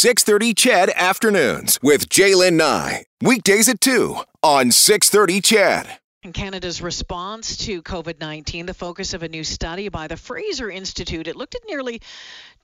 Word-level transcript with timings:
630 0.00 0.54
CHED 0.54 0.90
Afternoons 0.96 1.78
with 1.82 2.08
Jaylen 2.08 2.54
Nye. 2.54 3.04
Weekdays 3.20 3.68
at 3.68 3.82
2 3.82 4.16
on 4.42 4.70
630 4.70 5.42
CHED. 5.42 5.98
In 6.22 6.32
Canada's 6.32 6.80
response 6.80 7.58
to 7.66 7.82
COVID 7.82 8.18
19, 8.18 8.64
the 8.64 8.72
focus 8.72 9.12
of 9.12 9.22
a 9.22 9.28
new 9.28 9.44
study 9.44 9.90
by 9.90 10.06
the 10.06 10.16
Fraser 10.16 10.70
Institute. 10.70 11.28
It 11.28 11.36
looked 11.36 11.54
at 11.54 11.60
nearly 11.68 12.00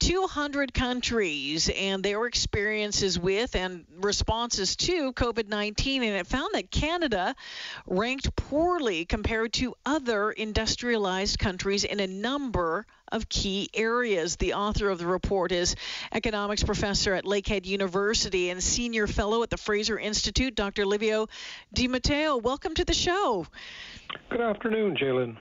200 0.00 0.74
countries 0.74 1.68
and 1.68 2.02
their 2.02 2.26
experiences 2.26 3.18
with 3.18 3.56
and 3.56 3.84
responses 4.00 4.76
to 4.76 5.12
COVID 5.12 5.48
19, 5.48 6.02
and 6.02 6.16
it 6.16 6.26
found 6.26 6.50
that 6.54 6.70
Canada 6.70 7.34
ranked 7.86 8.34
poorly 8.36 9.04
compared 9.04 9.52
to 9.54 9.74
other 9.84 10.30
industrialized 10.30 11.38
countries 11.38 11.84
in 11.84 12.00
a 12.00 12.06
number 12.06 12.86
of 13.10 13.28
key 13.28 13.68
areas. 13.74 14.36
The 14.36 14.54
author 14.54 14.90
of 14.90 14.98
the 14.98 15.06
report 15.06 15.52
is 15.52 15.76
economics 16.12 16.62
professor 16.62 17.14
at 17.14 17.24
Lakehead 17.24 17.64
University 17.66 18.50
and 18.50 18.62
senior 18.62 19.06
fellow 19.06 19.42
at 19.42 19.50
the 19.50 19.56
Fraser 19.56 19.98
Institute, 19.98 20.54
Dr. 20.54 20.84
Livio 20.84 21.28
Di 21.72 21.88
Matteo. 21.88 22.36
Welcome 22.36 22.74
to 22.74 22.84
the 22.84 22.94
show. 22.94 23.46
Good 24.30 24.40
afternoon, 24.40 24.96
Jaylen. 24.96 25.36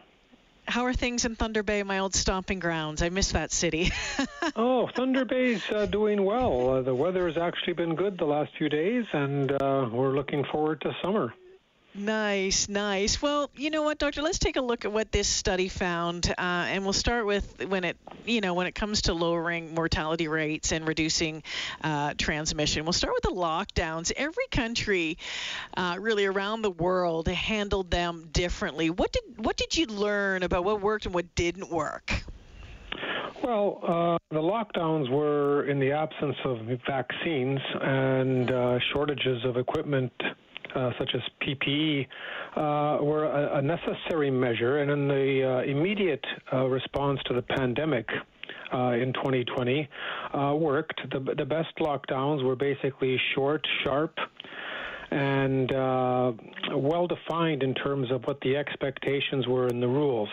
How 0.75 0.83
are 0.83 0.93
things 0.93 1.23
in 1.23 1.37
Thunder 1.37 1.63
Bay, 1.63 1.83
my 1.83 1.99
old 1.99 2.13
stomping 2.13 2.59
grounds? 2.59 3.01
I 3.01 3.07
miss 3.07 3.31
that 3.31 3.53
city. 3.53 3.93
oh, 4.57 4.89
Thunder 4.93 5.23
Bay's 5.23 5.63
uh, 5.71 5.85
doing 5.85 6.25
well. 6.25 6.69
Uh, 6.69 6.81
the 6.81 6.93
weather 6.93 7.27
has 7.27 7.37
actually 7.37 7.71
been 7.71 7.95
good 7.95 8.17
the 8.17 8.25
last 8.25 8.51
few 8.57 8.67
days, 8.67 9.05
and 9.13 9.53
uh, 9.53 9.87
we're 9.89 10.13
looking 10.13 10.43
forward 10.51 10.81
to 10.81 10.93
summer. 11.01 11.33
Nice, 11.97 12.67
nice. 12.67 13.21
Well, 13.21 13.49
you 13.55 13.69
know 13.69 13.83
what, 13.83 13.99
doctor? 13.99 14.21
Let's 14.21 14.37
take 14.37 14.57
a 14.57 14.61
look 14.61 14.83
at 14.83 14.91
what 14.91 15.13
this 15.13 15.29
study 15.29 15.69
found, 15.69 16.29
uh, 16.29 16.33
and 16.37 16.83
we'll 16.83 16.91
start 16.91 17.25
with 17.25 17.65
when 17.69 17.85
it, 17.85 17.95
you 18.25 18.41
know, 18.41 18.53
when 18.53 18.67
it 18.67 18.75
comes 18.75 19.03
to 19.03 19.13
lowering 19.13 19.73
mortality 19.73 20.27
rates 20.27 20.73
and 20.73 20.85
reducing 20.85 21.41
uh, 21.85 22.13
transmission. 22.17 22.83
We'll 22.83 22.91
start 22.91 23.13
with 23.13 23.23
the 23.23 23.39
lockdowns. 23.39 24.11
Every 24.17 24.47
country, 24.51 25.17
uh, 25.77 25.95
really 25.97 26.25
around 26.25 26.63
the 26.63 26.71
world, 26.71 27.29
handled 27.29 27.91
them 27.91 28.27
differently. 28.33 28.89
What 28.89 29.13
did 29.13 29.23
what 29.37 29.55
did 29.55 29.77
you 29.77 29.85
learn 29.85 30.43
about 30.43 30.65
what 30.65 30.81
worked 30.81 31.05
and 31.05 31.15
what 31.15 31.33
didn't 31.33 31.71
work? 31.71 32.11
Well, 33.41 33.79
uh, 33.83 34.17
the 34.33 34.41
lockdowns 34.41 35.09
were 35.09 35.65
in 35.69 35.79
the 35.79 35.91
absence 35.91 36.35
of 36.43 36.57
vaccines 36.85 37.59
and 37.81 38.51
uh, 38.51 38.79
shortages 38.91 39.45
of 39.45 39.55
equipment 39.55 40.11
uh, 40.75 40.91
such 40.99 41.11
as 41.15 41.21
PPE, 41.41 42.07
uh, 42.55 43.03
were 43.03 43.25
a, 43.25 43.57
a, 43.57 43.61
necessary 43.61 44.29
measure, 44.29 44.79
and 44.79 44.91
in 44.91 45.07
the 45.07 45.43
uh, 45.43 45.71
immediate 45.71 46.25
uh, 46.51 46.65
response 46.65 47.19
to 47.25 47.33
the 47.33 47.41
pandemic. 47.41 48.07
In 48.73 49.13
2020, 49.13 49.87
worked. 50.55 50.99
The, 51.09 51.33
the 51.37 51.45
best 51.45 51.69
lockdowns 51.79 52.43
were 52.43 52.57
basically 52.57 53.17
short, 53.33 53.65
sharp, 53.85 54.17
and 55.11 55.71
well 55.71 57.07
defined 57.07 57.63
in 57.63 57.73
terms 57.73 58.11
of 58.11 58.23
what 58.25 58.41
the 58.41 58.57
expectations 58.57 59.47
were 59.47 59.67
in 59.67 59.79
the 59.79 59.87
rules. 59.87 60.29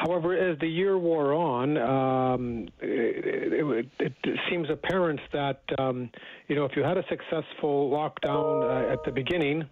However, 0.00 0.34
as 0.34 0.58
the 0.60 0.66
year 0.66 0.98
wore 0.98 1.34
on, 1.34 1.76
um, 1.76 2.68
it, 2.80 3.86
it, 3.98 4.12
it, 4.24 4.38
seems 4.48 4.70
apparent 4.70 5.20
that 5.34 5.60
um, 5.78 6.08
you 6.48 6.56
know 6.56 6.64
if 6.64 6.72
you 6.74 6.82
had 6.82 6.96
a 6.96 7.04
successful 7.10 7.90
lockdown 7.90 8.88
uh, 8.88 8.92
at 8.94 9.04
the 9.04 9.12
beginning, 9.12 9.68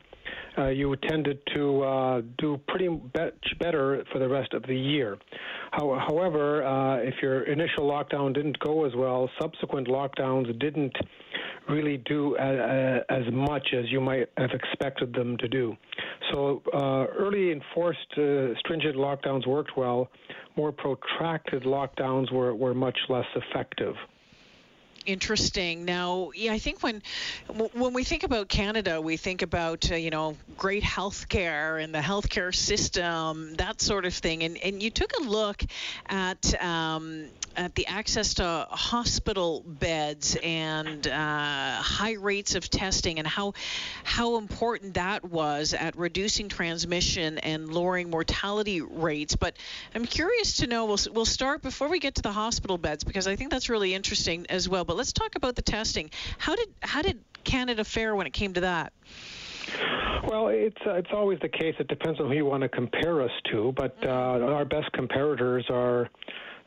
uh, 0.58 0.68
you 0.68 0.94
tended 0.96 1.38
to 1.54 1.82
uh, 1.82 2.20
do 2.36 2.60
pretty 2.68 2.88
much 2.88 3.54
better 3.58 4.04
for 4.12 4.18
the 4.18 4.28
rest 4.28 4.52
of 4.52 4.62
the 4.64 4.76
year. 4.76 5.16
How, 5.70 5.98
however, 6.06 6.62
uh, 6.62 6.98
if 6.98 7.14
your 7.22 7.44
initial 7.44 7.84
lockdown 7.84 8.34
didn't 8.34 8.58
go 8.58 8.84
as 8.84 8.92
well, 8.94 9.30
subsequent 9.40 9.88
lockdowns 9.88 10.58
didn't 10.58 10.94
really 11.68 11.98
do 11.98 12.36
a, 12.36 12.42
a, 12.42 13.12
as 13.12 13.32
much 13.32 13.68
as 13.74 13.90
you 13.90 14.00
might 14.00 14.28
have 14.36 14.50
expected 14.50 15.12
them 15.12 15.36
to 15.38 15.48
do. 15.48 15.76
So 16.32 16.62
uh, 16.72 17.06
early 17.16 17.52
enforced 17.52 17.98
uh, 18.16 18.58
stringent 18.60 18.96
lockdowns 18.96 19.46
worked 19.46 19.76
well. 19.76 20.08
More 20.56 20.72
protracted 20.72 21.62
lockdowns 21.64 22.32
were, 22.32 22.54
were 22.54 22.74
much 22.74 22.98
less 23.08 23.26
effective 23.36 23.94
interesting. 25.08 25.86
Now, 25.86 26.30
yeah, 26.34 26.52
I 26.52 26.58
think 26.58 26.82
when 26.82 27.02
when 27.72 27.94
we 27.94 28.04
think 28.04 28.24
about 28.24 28.48
Canada, 28.48 29.00
we 29.00 29.16
think 29.16 29.42
about 29.42 29.90
uh, 29.90 29.96
you 29.96 30.10
know 30.10 30.36
great 30.56 30.82
healthcare 30.82 31.82
and 31.82 31.94
the 31.94 32.00
healthcare 32.00 32.54
system, 32.54 33.54
that 33.54 33.80
sort 33.80 34.04
of 34.04 34.14
thing. 34.14 34.44
And 34.44 34.58
and 34.58 34.82
you 34.82 34.90
took 34.90 35.12
a 35.18 35.22
look 35.22 35.64
at 36.06 36.62
um, 36.62 37.24
at 37.56 37.74
the 37.74 37.86
access 37.86 38.34
to 38.34 38.66
hospital 38.70 39.64
beds 39.66 40.36
and 40.42 41.08
uh, 41.08 41.10
high 41.82 42.12
rates 42.12 42.54
of 42.54 42.68
testing 42.68 43.18
and 43.18 43.26
how 43.26 43.54
how 44.04 44.36
important 44.36 44.94
that 44.94 45.24
was 45.24 45.72
at 45.72 45.96
reducing 45.96 46.50
transmission 46.50 47.38
and 47.38 47.72
lowering 47.72 48.10
mortality 48.10 48.82
rates. 48.82 49.36
But 49.36 49.56
I'm 49.94 50.04
curious 50.04 50.58
to 50.58 50.66
know. 50.66 50.84
We'll 50.84 50.98
we'll 51.12 51.24
start 51.24 51.62
before 51.62 51.88
we 51.88 51.98
get 51.98 52.16
to 52.16 52.22
the 52.22 52.32
hospital 52.32 52.76
beds 52.76 53.04
because 53.04 53.26
I 53.26 53.36
think 53.36 53.50
that's 53.50 53.70
really 53.70 53.94
interesting 53.94 54.44
as 54.50 54.68
well. 54.68 54.84
But 54.84 54.97
let's 54.98 55.12
talk 55.12 55.36
about 55.36 55.54
the 55.54 55.62
testing. 55.62 56.10
How 56.36 56.54
did 56.54 56.68
how 56.80 57.00
did 57.00 57.20
Canada 57.44 57.84
fare 57.84 58.14
when 58.14 58.26
it 58.26 58.34
came 58.34 58.52
to 58.54 58.60
that? 58.60 58.92
Well, 60.28 60.48
it's 60.48 60.76
uh, 60.86 60.94
it's 60.94 61.10
always 61.12 61.38
the 61.40 61.48
case. 61.48 61.74
It 61.78 61.88
depends 61.88 62.20
on 62.20 62.26
who 62.26 62.34
you 62.34 62.44
want 62.44 62.62
to 62.64 62.68
compare 62.68 63.22
us 63.22 63.30
to, 63.52 63.72
but 63.76 63.96
uh, 64.04 64.08
our 64.08 64.64
best 64.64 64.90
comparators 64.92 65.70
are 65.70 66.10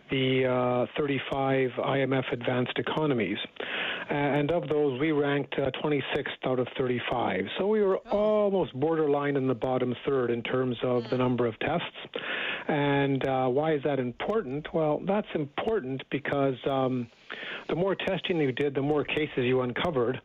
the 0.10 0.46
uh, 0.46 1.00
35 1.00 1.70
IMF 1.78 2.32
advanced 2.32 2.78
economies. 2.78 3.38
And 4.10 4.52
of 4.52 4.68
those, 4.68 5.00
we 5.00 5.14
ranked 5.14 5.56
uh, 5.58 5.72
26th 5.82 6.26
out 6.46 6.60
of 6.60 6.68
35. 6.78 7.46
So 7.58 7.68
we 7.68 7.82
were 7.82 8.00
oh. 8.12 8.18
almost 8.18 8.74
borderline 8.78 9.38
in 9.38 9.48
the 9.48 9.56
bottom 9.56 9.96
third 10.06 10.32
in 10.32 10.44
terms 10.44 10.76
of 10.84 11.10
the 11.10 11.18
number 11.18 11.48
of 11.48 11.58
tests. 11.60 11.86
And 12.68 13.26
uh, 13.26 13.48
why 13.48 13.74
is 13.76 13.84
that 13.84 14.00
important? 14.00 14.74
Well, 14.74 15.02
that's 15.06 15.30
important 15.34 16.04
because. 16.12 16.56
Um, 16.70 17.08
the 17.70 17.76
more 17.76 17.96
testing 17.96 18.38
you 18.38 18.52
did, 18.52 18.76
the 18.76 18.82
more 18.82 19.04
cases 19.04 19.40
you 19.40 19.62
uncovered. 19.62 20.20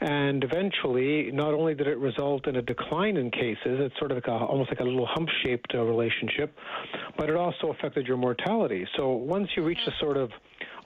And 0.00 0.44
eventually, 0.44 1.30
not 1.32 1.54
only 1.54 1.74
did 1.74 1.86
it 1.86 1.98
result 1.98 2.46
in 2.46 2.56
a 2.56 2.62
decline 2.62 3.16
in 3.16 3.30
cases, 3.30 3.78
it's 3.80 3.98
sort 3.98 4.12
of 4.12 4.18
like 4.18 4.28
a, 4.28 4.32
almost 4.32 4.70
like 4.70 4.80
a 4.80 4.84
little 4.84 5.06
hump 5.06 5.28
shaped 5.42 5.72
uh, 5.74 5.82
relationship, 5.82 6.54
but 7.16 7.28
it 7.28 7.36
also 7.36 7.70
affected 7.70 8.06
your 8.06 8.16
mortality. 8.16 8.86
So 8.96 9.12
once 9.12 9.48
you 9.56 9.64
reach 9.64 9.78
a 9.86 9.92
sort 10.00 10.16
of 10.16 10.30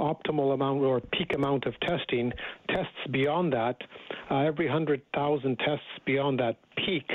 optimal 0.00 0.54
amount 0.54 0.82
or 0.82 1.00
peak 1.00 1.34
amount 1.34 1.66
of 1.66 1.74
testing, 1.80 2.32
tests 2.69 2.92
beyond 3.10 3.52
that, 3.52 3.76
uh, 4.30 4.38
every 4.38 4.66
100,000 4.66 5.58
tests 5.58 5.84
beyond 6.04 6.40
that 6.40 6.56
peak 6.76 7.10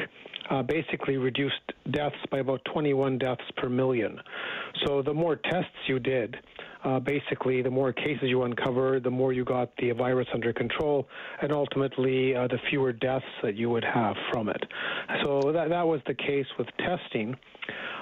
uh, 0.49 0.63
basically 0.63 1.17
reduced 1.17 1.55
deaths 1.91 2.15
by 2.31 2.39
about 2.39 2.61
21 2.73 3.17
deaths 3.17 3.41
per 3.57 3.69
million. 3.69 4.19
So 4.85 5.01
the 5.01 5.13
more 5.13 5.35
tests 5.35 5.75
you 5.87 5.99
did, 5.99 6.37
uh, 6.87 6.99
basically, 6.99 7.61
the 7.61 7.69
more 7.69 7.91
cases 7.91 8.23
you 8.23 8.43
uncover, 8.43 8.99
the 8.99 9.11
more 9.11 9.33
you 9.33 9.43
got 9.43 9.75
the 9.77 9.91
virus 9.91 10.27
under 10.33 10.53
control, 10.53 11.07
and 11.41 11.51
ultimately, 11.51 12.33
uh, 12.33 12.47
the 12.47 12.57
fewer 12.69 12.93
deaths 12.93 13.25
that 13.43 13.55
you 13.55 13.69
would 13.69 13.83
have 13.83 14.15
from 14.31 14.47
it. 14.47 14.63
So 15.23 15.51
that, 15.51 15.69
that 15.69 15.85
was 15.85 15.99
the 16.07 16.13
case 16.13 16.45
with 16.57 16.67
testing. 16.79 17.35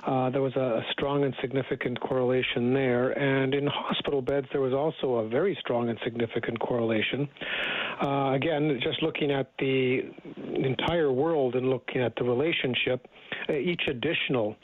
Uh, 0.05 0.29
there 0.29 0.41
was 0.41 0.55
a, 0.55 0.81
strong 0.91 1.23
and 1.23 1.33
significant 1.41 1.99
correlation 1.99 2.73
there. 2.73 3.09
And 3.11 3.55
in 3.55 3.65
hospital 3.65 4.21
beds, 4.21 4.45
there 4.51 4.61
was 4.61 4.73
also 4.73 5.15
a 5.15 5.27
very 5.27 5.57
strong 5.61 5.89
and 5.89 5.97
significant 6.03 6.59
correlation. 6.59 7.27
Uh, 8.05 8.33
again, 8.33 8.79
just 8.83 9.01
looking 9.01 9.31
at 9.31 9.51
the 9.57 10.01
entire 10.63 11.11
world 11.11 11.55
and 11.55 11.69
looking 11.69 12.01
at 12.01 12.13
the 12.17 12.23
relationship, 12.23 13.07
uh, 13.49 13.53
each 13.53 13.81
additional 13.89 14.55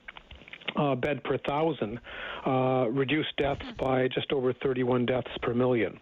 uh, 0.75 0.95
bed 0.95 1.23
per 1.23 1.37
thousand 1.37 1.99
uh, 2.45 2.87
reduced 2.89 3.35
deaths 3.37 3.65
by 3.77 4.07
just 4.07 4.31
over 4.31 4.53
31 4.53 5.05
deaths 5.05 5.31
per 5.41 5.53
million. 5.53 5.99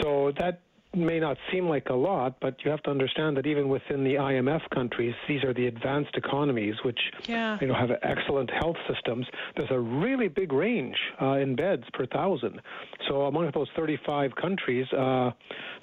So 0.00 0.32
that 0.38 0.60
may 0.94 1.18
not 1.18 1.36
seem 1.50 1.68
like 1.68 1.88
a 1.88 1.94
lot, 1.94 2.36
but 2.40 2.56
you 2.64 2.70
have 2.70 2.82
to 2.82 2.90
understand 2.90 3.36
that 3.36 3.46
even 3.46 3.68
within 3.68 4.04
the 4.04 4.14
IMF 4.14 4.60
countries, 4.74 5.14
these 5.26 5.42
are 5.44 5.54
the 5.54 5.66
advanced 5.66 6.14
economies, 6.16 6.74
which 6.84 6.98
yeah. 7.26 7.58
you 7.60 7.66
know 7.66 7.74
have 7.74 7.90
excellent 8.02 8.50
health 8.50 8.76
systems. 8.92 9.26
There's 9.56 9.70
a 9.70 9.80
really 9.80 10.28
big 10.28 10.52
range 10.52 10.96
uh, 11.20 11.38
in 11.38 11.56
beds 11.56 11.84
per 11.94 12.06
thousand. 12.06 12.60
So 13.08 13.22
among 13.22 13.50
those 13.54 13.68
35 13.76 14.34
countries, 14.36 14.86
uh, 14.92 15.30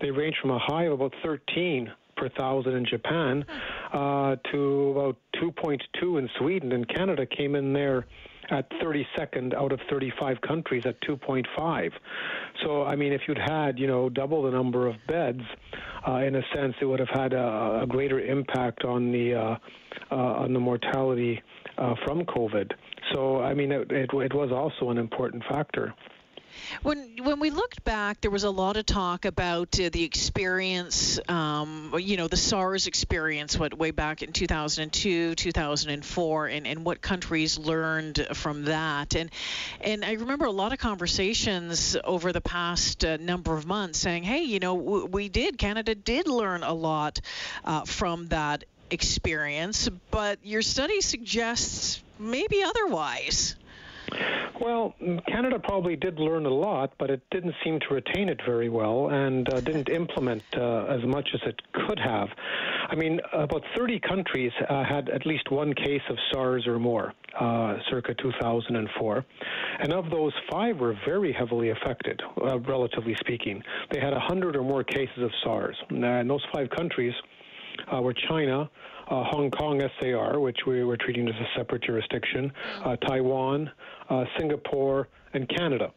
they 0.01 0.11
range 0.11 0.35
from 0.41 0.51
a 0.51 0.59
high 0.59 0.85
of 0.85 0.93
about 0.93 1.13
13 1.23 1.91
per 2.19 2.29
thousand 2.29 2.75
in 2.75 2.85
Japan 2.85 3.45
uh, 3.93 4.35
to 4.51 4.91
about 4.91 5.17
2.2 5.41 6.19
in 6.19 6.29
Sweden, 6.37 6.73
and 6.73 6.87
Canada 6.87 7.25
came 7.25 7.55
in 7.55 7.73
there 7.73 8.05
at 8.51 8.69
32nd 8.81 9.53
out 9.53 9.71
of 9.71 9.79
35 9.89 10.41
countries 10.41 10.83
at 10.85 10.99
2.5. 11.01 11.91
So, 12.63 12.83
I 12.83 12.95
mean, 12.95 13.13
if 13.13 13.21
you'd 13.27 13.37
had, 13.37 13.77
you 13.77 13.87
know, 13.87 14.09
double 14.09 14.43
the 14.43 14.51
number 14.51 14.87
of 14.87 14.95
beds, 15.07 15.41
uh, 16.07 16.17
in 16.17 16.35
a 16.35 16.41
sense, 16.55 16.73
it 16.81 16.85
would 16.85 16.99
have 16.99 17.09
had 17.09 17.33
a, 17.33 17.81
a 17.83 17.87
greater 17.87 18.19
impact 18.19 18.85
on 18.85 19.11
the 19.11 19.35
uh, 19.35 19.55
uh, 20.11 20.15
on 20.15 20.53
the 20.53 20.59
mortality 20.59 21.41
uh, 21.77 21.93
from 22.05 22.25
COVID. 22.25 22.71
So, 23.13 23.41
I 23.41 23.53
mean, 23.53 23.71
it, 23.71 23.91
it, 23.91 24.09
it 24.13 24.33
was 24.33 24.51
also 24.51 24.91
an 24.91 24.97
important 24.97 25.43
factor. 25.49 25.93
When 26.83 27.17
when 27.23 27.39
we 27.39 27.49
looked 27.49 27.83
back, 27.83 28.21
there 28.21 28.31
was 28.31 28.43
a 28.43 28.49
lot 28.49 28.77
of 28.77 28.85
talk 28.85 29.25
about 29.25 29.79
uh, 29.79 29.89
the 29.89 30.03
experience, 30.03 31.19
um, 31.29 31.93
you 31.97 32.17
know, 32.17 32.27
the 32.27 32.37
SARS 32.37 32.87
experience, 32.87 33.57
what 33.57 33.77
way 33.77 33.91
back 33.91 34.21
in 34.21 34.31
2002, 34.31 35.35
2004, 35.35 36.47
and, 36.47 36.67
and 36.67 36.85
what 36.85 37.01
countries 37.01 37.57
learned 37.57 38.27
from 38.33 38.65
that. 38.65 39.15
And 39.15 39.29
and 39.81 40.05
I 40.05 40.13
remember 40.13 40.45
a 40.45 40.51
lot 40.51 40.73
of 40.73 40.79
conversations 40.79 41.97
over 42.03 42.31
the 42.31 42.41
past 42.41 43.03
uh, 43.03 43.17
number 43.17 43.55
of 43.55 43.65
months 43.65 43.99
saying, 43.99 44.23
hey, 44.23 44.43
you 44.43 44.59
know, 44.59 44.77
w- 44.77 45.05
we 45.05 45.29
did, 45.29 45.57
Canada 45.57 45.95
did 45.95 46.27
learn 46.27 46.63
a 46.63 46.73
lot 46.73 47.19
uh, 47.65 47.85
from 47.85 48.27
that 48.27 48.63
experience, 48.91 49.89
but 50.11 50.39
your 50.43 50.61
study 50.61 51.01
suggests 51.01 52.01
maybe 52.17 52.63
otherwise. 52.63 53.55
Well, 54.61 54.93
Canada 55.27 55.57
probably 55.59 55.95
did 55.95 56.19
learn 56.19 56.45
a 56.45 56.53
lot, 56.53 56.91
but 56.97 57.09
it 57.09 57.21
didn't 57.31 57.55
seem 57.63 57.79
to 57.79 57.93
retain 57.93 58.27
it 58.27 58.41
very 58.45 58.67
well 58.67 59.09
and 59.09 59.51
uh, 59.53 59.61
didn't 59.61 59.89
implement 59.89 60.43
uh, 60.55 60.85
as 60.85 61.03
much 61.05 61.29
as 61.33 61.39
it 61.45 61.61
could 61.71 61.99
have. 61.99 62.27
I 62.89 62.95
mean, 62.95 63.21
about 63.31 63.63
30 63.77 63.99
countries 64.01 64.51
uh, 64.67 64.83
had 64.83 65.09
at 65.09 65.25
least 65.25 65.49
one 65.51 65.73
case 65.73 66.01
of 66.09 66.17
SARS 66.31 66.67
or 66.67 66.77
more, 66.77 67.13
uh, 67.39 67.77
circa 67.89 68.13
2004. 68.15 69.25
And 69.79 69.93
of 69.93 70.09
those, 70.09 70.33
five 70.51 70.77
were 70.77 70.97
very 71.05 71.31
heavily 71.31 71.69
affected, 71.69 72.21
uh, 72.41 72.59
relatively 72.59 73.15
speaking. 73.19 73.63
They 73.91 73.99
had 73.99 74.13
100 74.13 74.55
or 74.55 74.63
more 74.63 74.83
cases 74.83 75.23
of 75.23 75.31
SARS. 75.43 75.77
And 75.89 76.29
those 76.29 76.43
five 76.53 76.69
countries 76.71 77.13
uh, 77.93 78.01
were 78.01 78.13
China, 78.13 78.69
uh, 79.09 79.23
Hong 79.25 79.51
Kong 79.51 79.81
SAR, 79.99 80.39
which 80.39 80.57
we 80.67 80.83
were 80.83 80.97
treating 80.97 81.27
as 81.27 81.35
a 81.35 81.47
separate 81.57 81.83
jurisdiction, 81.83 82.51
uh, 82.85 82.95
Taiwan, 82.97 83.71
uh, 84.09 84.23
Singapore, 84.37 85.07
and 85.33 85.49
Canada. 85.49 85.91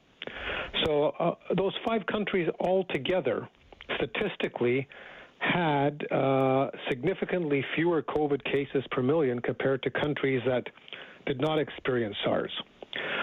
So 0.84 1.12
uh, 1.19 1.34
those 1.56 1.75
five 1.87 2.06
countries 2.06 2.49
altogether, 2.61 3.49
statistically, 3.96 4.88
had 5.38 6.06
uh, 6.12 6.70
significantly 6.88 7.64
fewer 7.75 8.02
COVID 8.02 8.44
cases 8.44 8.84
per 8.93 9.02
million 9.02 9.40
compared 9.40 9.82
to 9.82 9.90
countries 9.90 10.40
that 10.46 10.64
did 11.26 11.40
not 11.40 11.58
experience 11.58 12.17
SARS. 12.25 12.52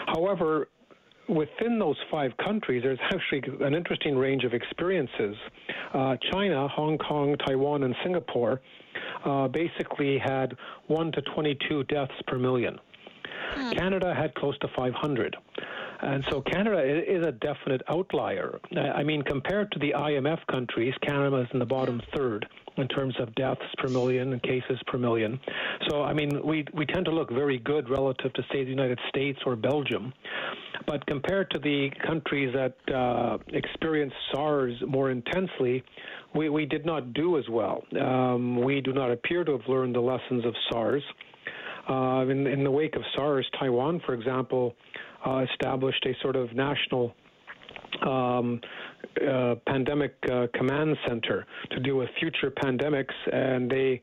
However, 0.08 0.68
within 1.30 1.80
those 1.80 1.98
five 2.12 2.32
countries, 2.44 2.84
there's 2.84 3.00
actually 3.14 3.44
an 3.66 3.74
interesting 3.74 4.18
range 4.18 4.44
of 4.44 4.54
experiences. 4.54 5.36
Uh, 5.94 6.16
China, 6.32 6.68
Hong 6.68 6.98
Kong, 6.98 7.36
Taiwan, 7.46 7.84
and 7.84 7.96
Singapore 8.04 8.62
uh, 9.26 9.48
basically 9.48 10.18
had 10.18 10.56
1 10.88 11.12
to 11.14 11.22
22 11.22 11.84
deaths 11.86 12.12
per 12.28 12.38
million. 12.38 12.80
Hmm. 13.54 13.72
Canada 13.72 14.14
had 14.14 14.34
close 14.36 14.58
to 14.60 14.68
500. 14.76 15.36
And 16.02 16.24
so 16.30 16.42
Canada 16.42 16.82
is 16.82 17.26
a 17.26 17.32
definite 17.32 17.82
outlier. 17.90 18.60
I 18.76 19.04
mean, 19.04 19.22
compared 19.22 19.72
to 19.74 19.80
the 19.80 19.92
IMF 19.92 20.40
countries, 20.50 20.94
Canada 21.06 21.38
is 21.38 21.48
in 21.52 21.60
the 21.60 21.66
bottom 21.66 22.02
third 22.16 22.46
in 22.78 22.88
terms 22.88 23.14
of 23.20 23.34
deaths 23.36 23.62
per 23.78 23.90
million 23.90 24.32
and 24.32 24.42
cases 24.42 24.80
per 24.88 24.98
million. 24.98 25.40
So, 25.90 26.04
I 26.04 26.14
mean, 26.14 26.42
we, 26.46 26.66
we 26.74 26.86
tend 26.86 27.06
to 27.06 27.12
look 27.12 27.30
very 27.30 27.60
good 27.60 27.90
relative 27.90 28.32
to, 28.34 28.42
say, 28.52 28.64
the 28.64 28.70
United 28.70 29.00
States 29.10 29.40
or 29.46 29.58
Belgium. 29.58 30.14
But 30.88 31.06
compared 31.06 31.52
to 31.52 31.60
the 31.60 31.90
countries 32.06 32.56
that 32.56 32.96
uh, 32.96 33.38
experienced 33.50 34.16
SARS 34.32 34.76
more 34.88 35.12
intensely, 35.12 35.84
we, 36.34 36.50
we 36.50 36.66
did 36.66 36.86
not 36.86 37.14
do 37.14 37.38
as 37.38 37.48
well. 37.50 37.84
Um, 38.00 38.64
we 38.64 38.80
do 38.80 38.94
not 38.94 39.12
appear 39.12 39.44
to 39.44 39.52
have 39.54 39.68
learned 39.68 39.96
the 39.96 40.02
lessons 40.02 40.46
of 40.46 40.54
SARS. 40.72 41.04
Uh, 41.90 42.26
in, 42.30 42.46
in 42.46 42.64
the 42.64 42.72
wake 42.72 42.96
of 42.96 43.02
SARS, 43.16 43.50
Taiwan, 43.60 44.00
for 44.06 44.14
example, 44.14 44.76
uh, 45.26 45.46
established 45.52 46.06
a 46.06 46.14
sort 46.22 46.36
of 46.36 46.54
national 46.54 47.14
um, 48.06 48.62
uh, 49.28 49.56
pandemic 49.68 50.16
uh, 50.32 50.48
command 50.54 50.96
center 51.08 51.46
to 51.72 51.80
deal 51.80 51.96
with 51.96 52.10
future 52.20 52.52
pandemics, 52.52 53.14
and 53.32 53.70
they 53.70 54.02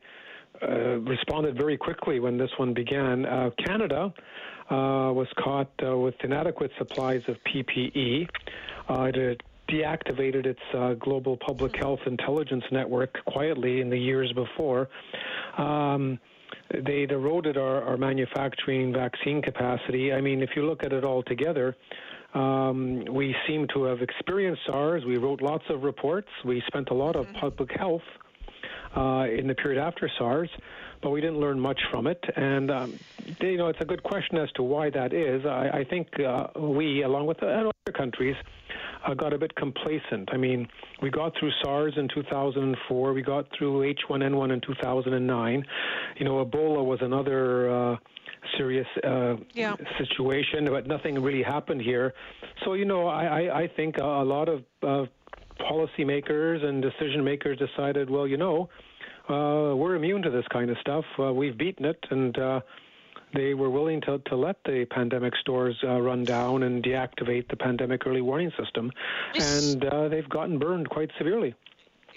uh, 0.61 0.99
responded 0.99 1.57
very 1.57 1.77
quickly 1.77 2.19
when 2.19 2.37
this 2.37 2.49
one 2.57 2.73
began. 2.73 3.25
Uh, 3.25 3.49
Canada 3.65 4.13
uh, 4.69 5.11
was 5.13 5.27
caught 5.37 5.71
with 5.81 6.15
inadequate 6.23 6.71
supplies 6.77 7.21
of 7.27 7.37
PPE. 7.45 8.27
it 8.89 9.41
deactivated 9.69 10.45
its 10.45 10.99
global 10.99 11.37
public 11.37 11.75
health 11.75 11.99
intelligence 12.05 12.63
network 12.71 13.17
quietly 13.25 13.81
in 13.81 13.89
the 13.89 13.97
years 13.97 14.31
before. 14.33 14.89
Um, 15.57 16.19
they'd 16.85 17.11
eroded 17.11 17.57
our, 17.57 17.83
our 17.83 17.97
manufacturing 17.97 18.93
vaccine 18.93 19.41
capacity. 19.41 20.13
I 20.13 20.21
mean, 20.21 20.41
if 20.41 20.51
you 20.55 20.65
look 20.65 20.83
at 20.83 20.93
it 20.93 21.03
all 21.03 21.23
together, 21.23 21.75
um, 22.33 23.05
we 23.05 23.35
seem 23.47 23.67
to 23.73 23.83
have 23.83 24.01
experienced 24.01 24.61
SARS. 24.67 25.03
We 25.05 25.17
wrote 25.17 25.41
lots 25.41 25.63
of 25.69 25.83
reports. 25.83 26.27
We 26.45 26.61
spent 26.67 26.89
a 26.89 26.93
lot 26.93 27.15
of 27.15 27.25
mm-hmm. 27.25 27.39
public 27.39 27.71
health 27.71 28.03
uh, 28.95 29.25
in 29.29 29.47
the 29.47 29.55
period 29.55 29.81
after 29.81 30.09
SARS, 30.17 30.49
but 31.01 31.11
we 31.11 31.21
didn't 31.21 31.39
learn 31.39 31.59
much 31.59 31.79
from 31.91 32.07
it. 32.07 32.23
And 32.35 32.69
um, 32.71 32.99
you 33.41 33.57
know, 33.57 33.67
it's 33.67 33.81
a 33.81 33.85
good 33.85 34.03
question 34.03 34.37
as 34.37 34.51
to 34.53 34.63
why 34.63 34.89
that 34.89 35.13
is. 35.13 35.45
I, 35.45 35.69
I 35.79 35.83
think 35.83 36.07
uh, 36.19 36.47
we, 36.59 37.03
along 37.03 37.27
with 37.27 37.41
other 37.43 37.71
countries, 37.95 38.35
uh, 39.07 39.13
got 39.13 39.33
a 39.33 39.37
bit 39.37 39.55
complacent. 39.55 40.29
I 40.31 40.37
mean, 40.37 40.67
we 41.01 41.09
got 41.09 41.33
through 41.39 41.51
SARS 41.63 41.93
in 41.97 42.07
2004. 42.13 43.13
We 43.13 43.21
got 43.21 43.45
through 43.57 43.93
H1N1 43.93 44.53
in 44.53 44.61
2009. 44.61 45.65
You 46.17 46.25
know, 46.25 46.45
Ebola 46.45 46.85
was 46.85 46.99
another. 47.01 47.93
Uh, 47.93 47.97
serious 48.57 48.87
uh, 49.03 49.35
yeah. 49.53 49.75
situation, 49.97 50.65
but 50.65 50.87
nothing 50.87 51.21
really 51.21 51.43
happened 51.43 51.81
here. 51.81 52.13
So, 52.63 52.73
you 52.73 52.85
know, 52.85 53.07
I, 53.07 53.25
I, 53.25 53.61
I 53.63 53.67
think 53.75 53.97
a, 53.97 54.05
a 54.05 54.23
lot 54.23 54.47
of 54.47 54.63
uh, 54.83 55.05
policymakers 55.59 56.63
and 56.63 56.81
decision 56.81 57.23
makers 57.23 57.57
decided, 57.59 58.09
well, 58.09 58.27
you 58.27 58.37
know, 58.37 58.69
uh, 59.29 59.75
we're 59.75 59.95
immune 59.95 60.21
to 60.21 60.29
this 60.29 60.45
kind 60.51 60.69
of 60.69 60.77
stuff. 60.79 61.03
Uh, 61.19 61.33
we've 61.33 61.57
beaten 61.57 61.85
it, 61.85 61.99
and 62.09 62.37
uh, 62.37 62.61
they 63.33 63.53
were 63.53 63.69
willing 63.69 64.01
to, 64.01 64.19
to 64.19 64.35
let 64.35 64.57
the 64.63 64.85
pandemic 64.89 65.35
stores 65.37 65.75
uh, 65.83 65.99
run 65.99 66.23
down 66.23 66.63
and 66.63 66.83
deactivate 66.83 67.49
the 67.49 67.57
pandemic 67.57 68.05
early 68.07 68.21
warning 68.21 68.51
system, 68.57 68.91
and 69.35 69.83
uh, 69.85 70.07
they've 70.07 70.29
gotten 70.29 70.57
burned 70.59 70.89
quite 70.89 71.11
severely. 71.17 71.53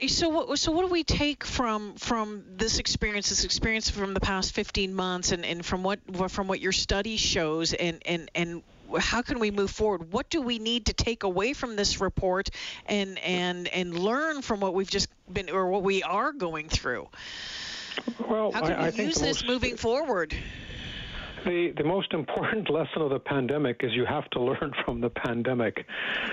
So 0.09 0.31
what, 0.31 0.59
so 0.59 0.73
what 0.73 0.87
do 0.87 0.89
we 0.89 1.05
take 1.05 1.45
from 1.45 1.95
from 1.97 2.45
this 2.57 2.79
experience, 2.79 3.29
this 3.29 3.45
experience 3.45 3.91
from 3.91 4.15
the 4.15 4.21
past 4.21 4.55
15 4.55 4.95
months, 4.95 5.33
and, 5.33 5.45
and 5.45 5.65
from 5.65 5.83
what 5.83 5.99
from 6.31 6.49
what 6.49 6.61
your 6.61 6.73
study 6.73 7.17
shows, 7.17 7.75
and 7.75 8.01
and 8.07 8.31
and 8.35 8.63
how 8.99 9.21
can 9.23 9.39
we 9.41 9.51
move 9.51 9.71
forward? 9.71 10.13
What 10.13 10.31
do 10.31 10.41
we 10.41 10.59
need 10.59 10.87
to 10.87 10.93
take 10.93 11.23
away 11.23 11.53
from 11.53 11.77
this 11.77 12.01
report 12.01 12.51
and 12.87 13.19
and 13.19 13.69
and 13.69 13.99
learn 13.99 14.43
from 14.43 14.61
what 14.61 14.75
we've 14.75 14.91
just 14.91 15.09
been 15.31 15.51
or 15.51 15.69
what 15.69 15.83
we 15.83 16.03
are 16.03 16.33
going 16.33 16.69
through? 16.69 17.09
Well, 18.29 18.53
how 18.53 18.63
can 18.63 18.73
I, 18.73 18.91
we 18.91 19.03
I 19.03 19.07
use 19.07 19.17
this 19.17 19.45
moving 19.45 19.77
forward? 19.77 20.35
The, 21.45 21.73
the 21.77 21.85
most 21.85 22.13
important 22.13 22.69
lesson 22.79 23.03
of 23.03 23.11
the 23.11 23.19
pandemic 23.19 23.81
is 23.83 23.93
you 23.95 24.05
have 24.05 24.29
to 24.31 24.41
learn 24.41 24.73
from 24.85 25.01
the 25.01 25.11
pandemic. 25.11 25.87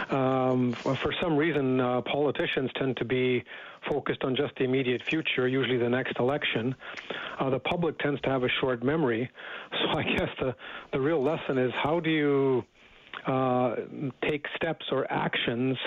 Um, 0.09 0.73
for 0.73 1.13
some 1.21 1.37
reason, 1.37 1.79
uh, 1.79 2.01
politicians 2.01 2.71
tend 2.75 2.97
to 2.97 3.05
be 3.05 3.43
focused 3.89 4.23
on 4.23 4.35
just 4.35 4.55
the 4.57 4.63
immediate 4.63 5.01
future, 5.03 5.47
usually 5.47 5.77
the 5.77 5.89
next 5.89 6.19
election. 6.19 6.75
Uh, 7.39 7.49
the 7.49 7.59
public 7.59 7.97
tends 7.99 8.19
to 8.21 8.29
have 8.29 8.43
a 8.43 8.49
short 8.59 8.83
memory. 8.83 9.29
So 9.77 9.99
I 9.99 10.03
guess 10.03 10.29
the, 10.39 10.55
the 10.91 10.99
real 10.99 11.23
lesson 11.23 11.57
is 11.57 11.71
how 11.83 11.99
do 11.99 12.09
you 12.09 12.63
uh, 13.27 13.75
take 14.23 14.45
steps 14.55 14.85
or 14.91 15.11
actions 15.11 15.77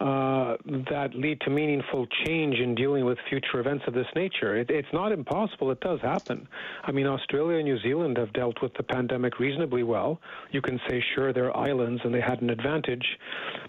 uh, 0.00 0.56
that 0.90 1.10
lead 1.14 1.38
to 1.42 1.50
meaningful 1.50 2.06
change 2.24 2.56
in 2.58 2.74
dealing 2.74 3.04
with 3.04 3.18
future 3.28 3.60
events 3.60 3.84
of 3.86 3.92
this 3.92 4.06
nature. 4.14 4.56
It, 4.56 4.70
it's 4.70 4.88
not 4.94 5.12
impossible. 5.12 5.70
It 5.70 5.80
does 5.80 6.00
happen. 6.00 6.48
I 6.84 6.90
mean, 6.90 7.06
Australia 7.06 7.58
and 7.58 7.66
New 7.66 7.78
Zealand 7.80 8.16
have 8.16 8.32
dealt 8.32 8.62
with 8.62 8.72
the 8.74 8.82
pandemic 8.82 9.38
reasonably 9.38 9.82
well. 9.82 10.18
You 10.52 10.62
can 10.62 10.80
say, 10.88 11.04
sure, 11.14 11.34
they're 11.34 11.54
islands 11.54 12.00
and 12.04 12.14
they 12.14 12.20
had 12.20 12.40
an 12.40 12.48
advantage. 12.48 13.04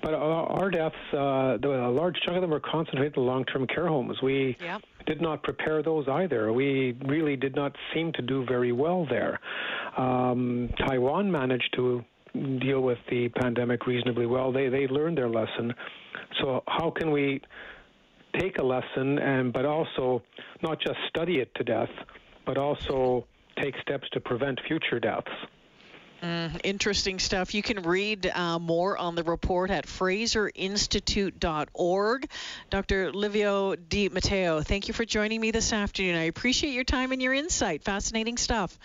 But 0.02 0.14
our 0.14 0.70
deaths, 0.70 0.96
uh, 1.14 1.58
a 1.62 1.92
large 1.92 2.16
chunk 2.26 2.38
of 2.38 2.42
them 2.42 2.52
were 2.52 2.62
concentrated 2.62 3.18
in 3.18 3.26
long-term 3.26 3.68
care 3.68 3.88
homes. 3.88 4.22
We 4.22 4.56
yep. 4.62 4.82
did 5.06 5.22
not 5.22 5.44
prepare 5.44 5.84
those 5.84 6.08
either. 6.08 6.54
We 6.54 6.96
really 7.06 7.36
did 7.36 7.56
not 7.56 7.76
seem 7.94 8.14
to 8.14 8.22
do 8.22 8.46
very 8.46 8.72
well 8.72 9.06
there. 9.10 9.40
Um, 9.98 10.70
Taiwan 10.88 11.30
managed 11.30 11.74
to 11.76 12.06
deal 12.34 12.82
with 12.82 12.98
the 13.10 13.30
pandemic 13.30 13.86
reasonably 13.86 14.26
well. 14.26 14.52
They 14.52 14.70
they 14.70 14.88
learned 14.88 15.18
their 15.18 15.30
lesson. 15.30 15.74
So 16.42 16.64
how 16.68 16.92
can 16.92 17.12
we 17.12 17.42
take 18.40 18.58
a 18.60 18.64
lesson 18.64 19.20
and 19.20 19.52
but 19.52 19.66
also 19.66 20.24
not 20.62 20.80
just 20.80 20.98
study 21.10 21.40
it 21.40 21.54
to 21.56 21.64
death, 21.64 21.90
but 22.46 22.58
also 22.58 23.26
take 23.62 23.76
steps 23.82 24.08
to 24.14 24.20
prevent 24.20 24.60
future 24.68 25.00
deaths? 25.00 25.32
Mm, 26.22 26.62
interesting 26.64 27.18
stuff. 27.18 27.56
You 27.56 27.64
can 27.64 27.82
read 27.82 28.28
uh, 28.28 28.60
more 28.60 28.96
on 28.96 29.16
the 29.16 29.24
report 29.24 29.72
at 29.72 29.88
FraserInstitute.org. 29.88 32.30
Dr. 32.70 33.12
Livio 33.12 33.76
Di 33.76 34.10
Matteo, 34.10 34.62
thank 34.62 34.88
you 34.88 34.94
for 34.94 35.04
joining 35.04 35.42
me 35.42 35.50
this 35.50 35.74
afternoon. 35.74 36.16
I 36.16 36.26
appreciate 36.26 36.74
your 36.74 36.84
time 36.84 37.12
and 37.12 37.20
your 37.20 37.34
insight. 37.34 37.84
Fascinating 37.84 38.38
stuff. 38.38 38.78